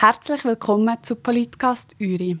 [0.00, 2.38] Herzlich willkommen zu Politcast Uri.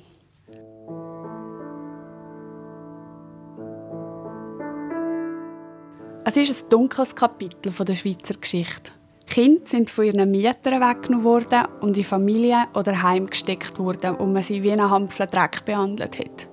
[6.24, 8.92] Es ist ein dunkles Kapitel der Schweizer Geschichte.
[9.26, 14.26] Kinder sind von ihren Mietern weggenommen worden und in Familien oder Heim gesteckt worden, wo
[14.26, 16.46] man sie wie einen Hampfel Dreck behandelt hat.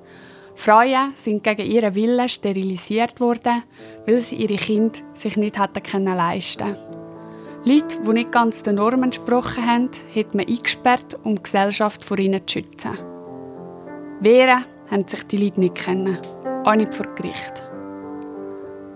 [0.55, 3.61] Frauen sind gegen ihren Willen sterilisiert worden,
[4.07, 6.94] weil sie ihre Kinder sich nicht hätten leisten können.
[7.67, 12.19] Leute, die nicht ganz den Normen entsprochen haben, hat man eingesperrt, um die Gesellschaft vor
[12.19, 12.91] ihnen zu schützen.
[14.19, 16.19] Wehren haben sich die Leute nicht kennen,
[16.63, 17.63] auch nicht vor Gericht.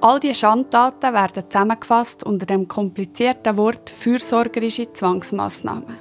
[0.01, 5.97] All diese Schandtaten werden zusammengefasst unter dem komplizierten Wort fürsorgerische Zwangsmaßnahmen.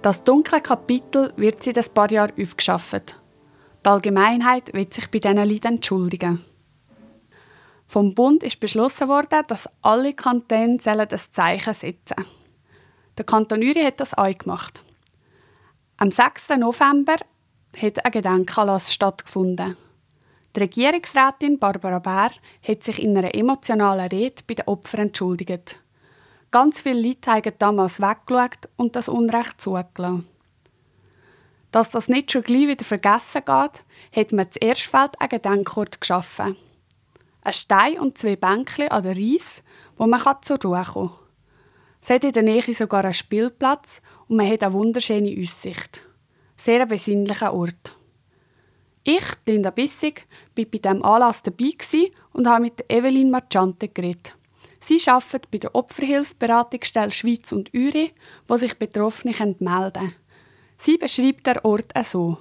[0.00, 3.20] Das dunkle Kapitel wird seit ein paar Jahren aufgeschafft.
[3.84, 6.46] Die Allgemeinheit wird sich bei diesen Leuten entschuldigen.
[7.90, 12.28] Vom Bund ist beschlossen worden, dass alle Kantone das Zeichen setzen sollen.
[13.18, 14.84] Der Kanton Uri hat das auch gemacht.
[15.96, 16.50] Am 6.
[16.50, 17.16] November
[17.76, 19.76] hat ein Gedenkanlass stattgefunden.
[20.54, 22.30] Die Regierungsrätin Barbara Bär
[22.62, 25.80] hat sich in einer emotionalen Rede bei den Opfern entschuldigt.
[26.52, 30.28] Ganz viele Leute haben damals weggeschaut und das Unrecht zugelassen.
[31.72, 33.84] Dass das nicht schon gleich wieder vergessen geht,
[34.14, 36.56] hat man zu Erstfeld einen Gedenkort geschaffen
[37.42, 39.62] ein Stein und zwei Bänkchen an der Reis,
[39.96, 41.18] wo man zur Ruhe kommen kann.
[42.02, 46.00] Es hat in der Nähe sogar einen Spielplatz und man hat eine wunderschöne Aussicht.
[46.56, 47.96] Sehr ein besinnlicher Ort.
[49.02, 51.72] Ich, Linda Bissig, war bei diesem Anlass dabei
[52.32, 54.36] und habe mit Evelyn Marchante geredet.
[54.80, 58.12] Sie arbeitet bei der Opferhilfsberatungsstelle Schweiz und Uri,
[58.48, 60.14] wo sich Betroffene melden können.
[60.78, 62.38] Sie beschreibt den Ort so.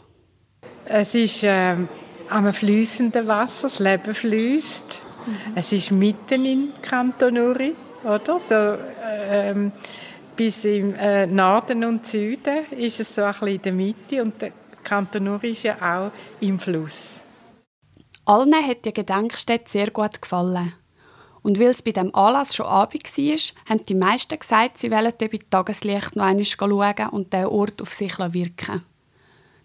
[0.86, 1.76] Es ist äh,
[2.30, 5.00] am fließenden Wasser, das Leben fließt.
[5.26, 5.54] Mhm.
[5.56, 8.40] Es ist mitten im Kanton Uri, oder?
[8.48, 8.78] So,
[9.30, 9.72] ähm,
[10.36, 14.42] bis im äh, Norden und Süden ist es so ein bisschen in der Mitte und
[14.42, 14.52] der
[14.84, 17.22] Kanton Uri ist ja auch im Fluss.
[18.26, 20.74] Allen hat die Gedenkstätte sehr gut gefallen.
[21.42, 25.14] Und weil es bei dem Anlass schon Abend war, haben die meisten gesagt, sie wollen
[25.18, 28.84] bei Tageslicht noch einmal schauen und den Ort auf sich wirken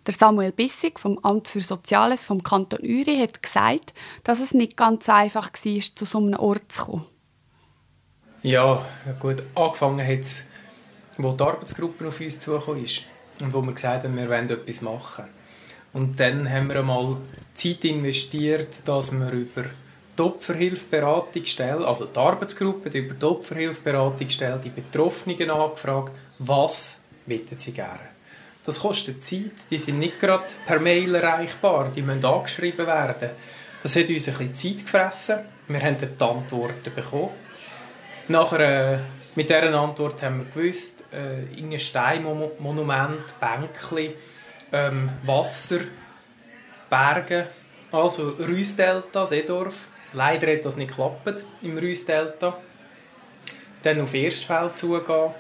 [0.06, 4.76] der Samuel Bissig vom Amt für Soziales vom Kanton Uri hat gesagt, dass es nicht
[4.76, 7.06] ganz einfach war, zu so einem Ort zu kommen.
[8.43, 8.84] Ja,
[9.20, 9.43] gut.
[9.54, 10.44] Angefangen hat es,
[11.16, 13.03] wo die Arbeitsgruppe auf uns zugekommen ist
[13.41, 15.25] und wo wir gesagt haben, wir wollen etwas machen.
[15.94, 17.16] Und dann haben wir einmal
[17.54, 19.64] Zeit investiert, dass wir über
[20.19, 27.72] die Opferhilfberatungsstelle, also die Arbeitsgruppe, die über die Opferhilfberatungsstelle, die Betroffenen angefragt, was wollen sie
[27.72, 28.13] gerne.
[28.64, 29.52] Das kostet Zeit.
[29.70, 31.92] Die sind nicht gerade per Mail erreichbar.
[31.94, 33.30] Die müssen angeschrieben werden.
[33.82, 35.38] Das hat uns ein bisschen Zeit gefressen.
[35.69, 37.30] Wir haben die Antworten bekommen.
[38.28, 38.60] Nachher,
[38.94, 38.98] äh,
[39.34, 44.16] mit dieser Antwort haben wir gewusst, äh, ein Steinmonument, Bänkli,
[44.72, 45.81] ähm, Wasser,
[46.88, 47.48] Berge,
[47.92, 49.75] also Rüssdelta, Seedorf.
[50.14, 52.58] Leider hat das nicht geklappt im Rüssdelta.
[53.82, 55.34] Dann auf Erstfeld zugehen.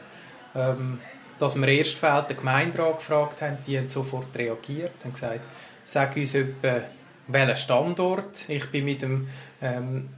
[0.54, 1.00] Ähm,
[1.38, 5.40] dass wir Erstfeld den Gemeinderat gefragt haben, die haben sofort reagiert und gesagt,
[5.84, 6.80] sag uns etwa,
[7.26, 8.48] welchen Standort.
[8.48, 9.28] Ich bin mit dem
[9.60, 10.10] ähm,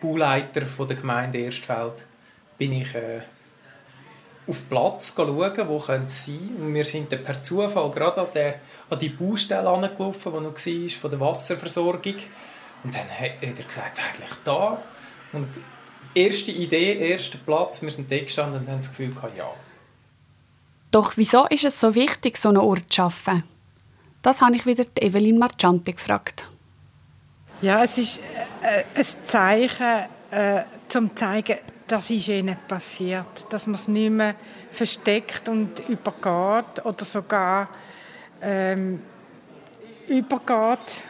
[0.00, 2.04] Bauleiter von der Gemeinde Erstfeld
[2.58, 3.20] bin ich äh,
[4.46, 6.56] auf Platz schauen, wo können sie sein.
[6.60, 10.54] Und wir sind dann per Zufall gerade an, der, an die Baustelle angelaufen, die noch
[10.54, 12.14] war, von der Wasserversorgung.
[12.84, 14.80] Und dann hat er gesagt, eigentlich da.
[15.32, 15.48] Und
[16.14, 19.50] erste Idee, erster Platz, wir sind da gestanden und haben das Gefühl gehabt, ja,
[20.96, 23.42] doch wieso ist es so wichtig, so einen Ort zu schaffen?
[24.22, 26.50] Das habe ich wieder Evelyn Marchanti gefragt.
[27.60, 28.20] Ja, es ist
[28.62, 34.36] äh, ein Zeichen, äh, zum zeigen, das ist ihnen passiert, dass man es nicht mehr
[34.72, 37.68] versteckt und übergeht oder sogar
[38.40, 39.02] ähm,
[40.08, 41.02] übergeht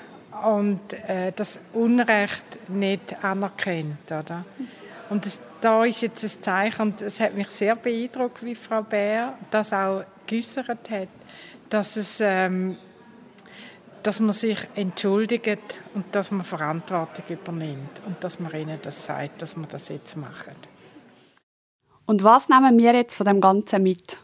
[0.45, 4.45] und äh, das Unrecht nicht anerkennt, oder?
[5.11, 8.83] Und das, da ist jetzt ein Zeichen, und es hat mich sehr beeindruckt, wie Frau
[8.83, 11.09] Bär das auch geäußert hat,
[11.69, 12.77] dass, es, ähm,
[14.03, 15.59] dass man sich entschuldigt
[15.95, 20.17] und dass man Verantwortung übernimmt und dass man ihnen das sagt, dass man das jetzt
[20.17, 20.69] macht.
[22.07, 24.19] Und was nehmen wir jetzt von dem Ganzen mit?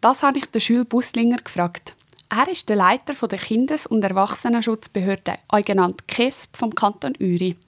[0.00, 1.94] Das habe ich den Schül Buslinger gefragt.
[2.30, 7.58] Er ist der Leiter der Kindes- und Erwachsenenschutzbehörde, auch genannt KESB vom Kanton Uri.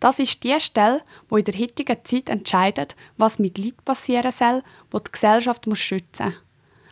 [0.00, 4.62] Das ist die Stelle, wo in der heutigen Zeit entscheidet, was mit Leid passieren soll,
[4.90, 6.42] wo die Gesellschaft schützen muss.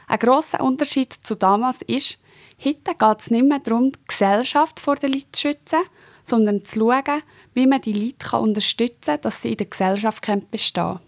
[0.08, 2.18] Ein grosser Unterschied zu damals ist,
[2.64, 5.80] heute geht es nicht mehr darum, die Gesellschaft vor den Leuten zu schützen,
[6.22, 7.22] sondern zu schauen,
[7.54, 11.00] wie man die Leute unterstützen kann, dass sie in der Gesellschaft bestehen können.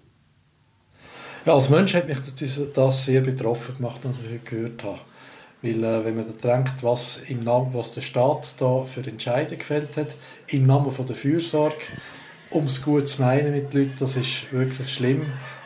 [1.45, 2.19] Ja, als Mensch hat mich
[2.75, 5.01] das sehr betroffen gemacht, was ich gehört habe.
[5.63, 9.59] Weil, äh, wenn man da denkt, was, im Namen, was der Staat da für Entscheidungen
[9.59, 10.15] gefällt hat,
[10.49, 11.77] im Namen von der Fürsorge,
[12.51, 15.21] um es gut zu meinen mit den Leuten, das ist wirklich schlimm.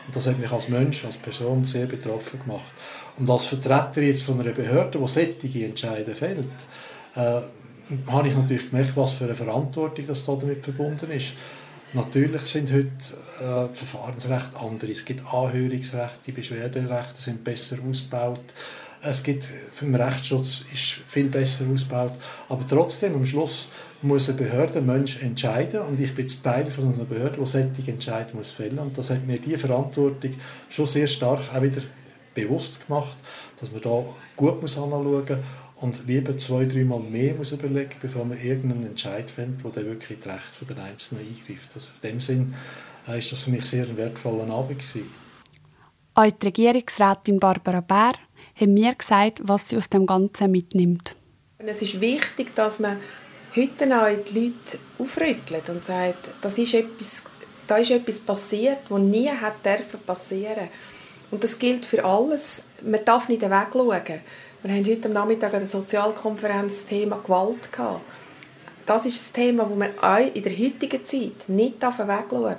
[0.05, 2.73] Und das hat mich als Mensch, als Person sehr betroffen gemacht.
[3.17, 6.47] Und als Vertreter jetzt von einer Behörde, die solche Entscheidungen fällt,
[7.15, 7.41] äh,
[8.07, 11.33] habe ich natürlich gemerkt, was für eine Verantwortung das da damit verbunden ist.
[11.93, 12.87] Natürlich sind heute
[13.39, 14.91] äh, die Verfahrensrechte andere.
[14.91, 18.41] Es gibt Anhörungsrechte, die Beschwerderechte sind besser ausgebaut.
[19.05, 19.49] Es gibt
[19.81, 22.13] im Rechtsschutz ist viel besser ausgebaut.
[22.47, 23.71] Aber trotzdem, am Schluss
[24.01, 25.81] muss eine Behörde, ein Mensch entscheiden.
[25.81, 29.25] Und ich bin Teil von einer Behörde, die solche Entscheidungen muss fällen Und das hat
[29.25, 30.31] mir diese Verantwortung
[30.69, 31.81] schon sehr stark auch wieder
[32.33, 33.17] bewusst gemacht,
[33.59, 34.05] dass man da
[34.35, 35.37] gut muss anschauen muss
[35.83, 40.17] und lieber zwei, dreimal mehr muss überlegen, bevor man irgendeinen Entscheid findet, der dann wirklich
[40.23, 41.69] das Recht der Einzelnen eingreift.
[41.75, 42.53] Also in dem Sinn
[43.07, 45.22] äh, ist das für mich sehr ein wertvoller Abend gewesen.
[46.15, 48.13] Auch die Regierungsrätin Barbara Bär
[48.55, 51.15] hat mir gesagt, was sie aus dem Ganzen mitnimmt.
[51.57, 52.99] Es ist wichtig, dass man
[53.55, 57.23] heute auch die Leute aufrüttelt und sagt, das ist etwas,
[57.65, 59.31] da ist etwas passiert, was nie
[60.05, 60.67] passieren
[61.31, 62.65] Und das gilt für alles.
[62.83, 64.21] Man darf nicht wegschauen.
[64.61, 68.01] Wir haben heute am Nachmittag an der Sozialkonferenz das Thema Gewalt gehabt.
[68.85, 72.07] Das ist ein Thema, das man auch in der heutigen Zeit nicht wegschauen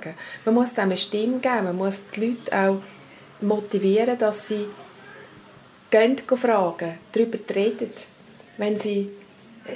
[0.01, 0.15] darf.
[0.43, 2.81] Man muss dem eine Stimme geben, man muss die Leute auch
[3.41, 4.65] motivieren, dass sie
[5.91, 7.91] gehen, fragen, darüber reden,
[8.57, 9.09] wenn sie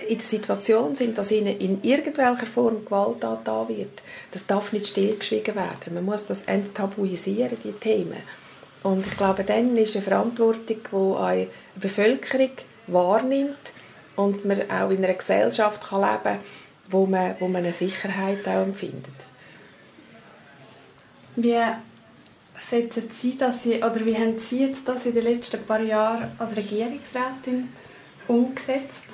[0.08, 4.04] in der Situation sind, dass ihnen in irgendwelcher Form Gewalt da wird.
[4.32, 5.96] Das darf nicht stillgeschwiegen werden.
[5.96, 8.22] Man muss das enttabuisieren, die Themen.
[8.84, 12.52] Und ich glaube, dann ist eine Verantwortung, die eine Bevölkerung
[12.88, 13.74] wahrnimmt
[14.16, 16.40] und man auch in einer Gesellschaft kann leben kann,
[16.90, 19.14] wo man, wo man eine Sicherheit auch empfindet.
[21.36, 21.58] Wie
[22.60, 26.56] setzen Sie das, oder wie haben Sie jetzt das in den letzten paar Jahren als
[26.56, 27.70] Regierungsrätin
[28.28, 29.06] umgesetzt?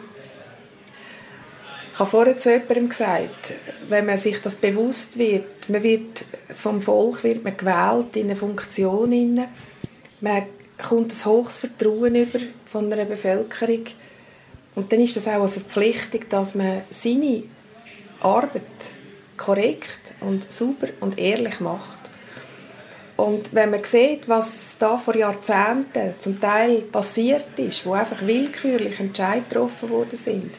[1.94, 3.54] Ich habe vorher zu jemandem gesagt,
[3.88, 8.36] wenn man sich das bewusst wird, man wird vom Volk wird man gewählt in eine
[8.36, 9.48] Funktion inne,
[10.20, 10.44] man
[10.86, 12.40] kommt ein hohes Vertrauen über
[12.70, 13.86] von einer Bevölkerung
[14.76, 17.44] und dann ist das auch eine Verpflichtung, dass man seine
[18.20, 18.62] Arbeit
[19.38, 22.00] korrekt und sauber und ehrlich macht.
[23.18, 29.00] Und wenn man sieht, was da vor Jahrzehnten zum Teil passiert ist, wo einfach willkürlich
[29.00, 30.52] Entscheidungen getroffen worden sind,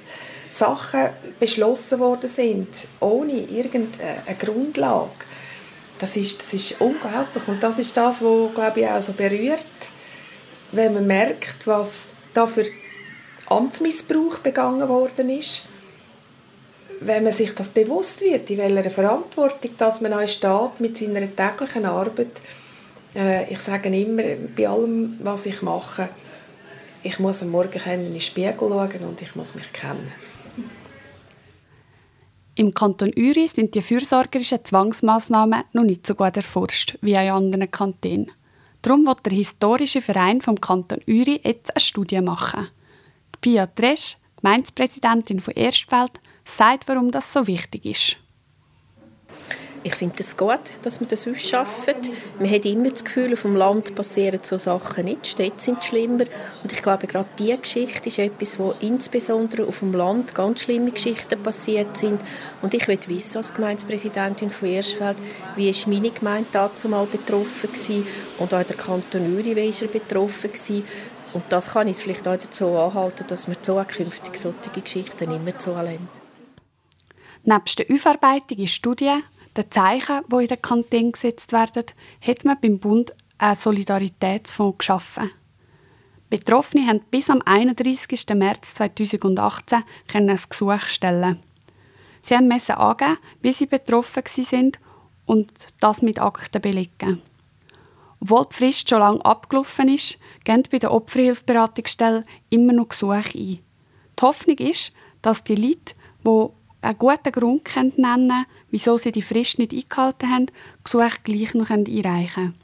[0.49, 2.69] Sachen beschlossen worden sind,
[3.00, 5.11] ohne irgendeine Grundlage.
[5.99, 7.47] Das ist, das ist unglaublich.
[7.47, 9.61] Und das ist das, was, glaube ich, auch so berührt,
[10.73, 12.67] wenn man merkt, was da für
[13.47, 15.62] Amtsmissbrauch begangen worden ist.
[17.01, 21.35] Wenn man sich das bewusst wird, in welcher Verantwortung dass man auch steht mit seiner
[21.35, 22.41] täglichen Arbeit.
[23.15, 24.23] Äh, ich sage immer,
[24.57, 26.09] bei allem, was ich mache,
[27.03, 30.13] ich muss am Morgen in den Spiegel schauen und ich muss mich kennen.
[32.59, 37.71] Im Kanton Uri sind die fürsorgerischen Zwangsmaßnahmen noch nicht so gut erforscht wie in anderen
[37.71, 38.33] Kantonen.
[38.81, 42.69] Darum wird der historische Verein vom Kanton Uri jetzt eine Studie machen.
[43.43, 46.13] Pia Tresch, Gemeindepräsidentin von Erstwelt,
[46.49, 48.17] sagt, warum das so wichtig ist.
[49.87, 51.95] Ich finde es gut, dass wir das ausschaffen.
[52.41, 55.29] Man hat immer das Gefühl, auf dem Land passieren so Sachen nicht.
[55.29, 56.25] Städte sind schlimmer.
[56.65, 60.91] Und ich glaube, gerade diese Geschichte ist etwas, wo insbesondere auf dem Land ganz schlimme
[60.91, 62.21] Geschichten passiert sind.
[62.62, 65.19] Und ich will wissen, als Gemeindepräsidentin von Erstfeld,
[65.55, 68.05] wie ist meine Gemeinde dazu mal betroffen gewesen
[68.38, 70.83] und auch der Kanton Uri, wie betroffen gewesen.
[71.33, 76.09] Und das kann ich vielleicht auch dazu anhalten, dass wir zukünftig solche Geschichten immer zuhören.
[77.49, 79.23] Neben der Aufarbeitung in Studien
[79.57, 81.85] den Zeichen, die in den Kanton gesetzt werden,
[82.21, 85.31] hat man beim Bund einen Solidaritätsfonds geschaffen.
[86.29, 88.26] Betroffene haben bis am 31.
[88.35, 91.38] März 2018 ein Gesuch stellen.
[92.23, 94.81] Sie mussten angeben, wie sie betroffen sind
[95.25, 97.23] und das mit Akten belegen.
[98.19, 103.61] Obwohl die Frist schon lange abgelaufen ist, gehen bei der Opferhilfberatungsstelle immer noch Gesuche ein.
[104.19, 104.91] Die Hoffnung ist,
[105.23, 105.95] dass die Leute,
[106.26, 106.49] die
[106.87, 110.47] einen guten Grund nennen wieso sie die Frist nicht eingehalten haben,
[110.85, 112.55] Gesuche gleich noch einreichen können.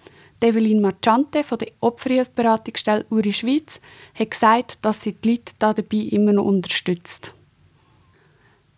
[0.43, 3.79] Evelyn Marchante von der Opferhilfberatungsstelle Uri Schweiz
[4.15, 7.35] hat gesagt, dass sie die Leute dabei immer noch unterstützt.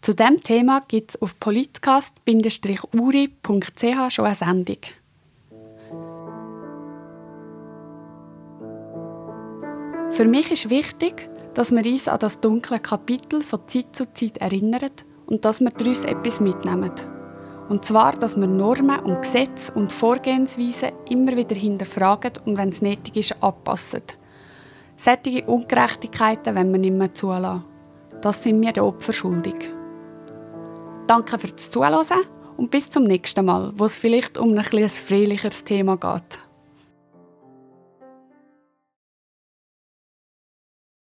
[0.03, 4.77] Zu diesem Thema gibt es auf politcast-uri.ch schon eine Sendung.
[10.11, 14.37] Für mich ist wichtig, dass wir uns an das dunkle Kapitel von Zeit zu Zeit
[14.39, 14.91] erinnern
[15.35, 16.93] und dass wir daraus etwas mitnehmen.
[17.69, 22.83] Und zwar, dass wir Normen und Gesetze und Vorgehensweisen immer wieder hinterfragen und wenn es
[22.83, 24.03] nötig ist, anpassen.
[24.97, 27.65] Sättige Ungerechtigkeiten wenn wir nicht mehr zulassen.
[28.21, 29.57] Das sind wir den Opfern schuldig.
[31.09, 32.05] Danke fürs Zuhören
[32.57, 36.39] und bis zum nächsten Mal, wo es vielleicht um ein, ein friedlicheres Thema geht.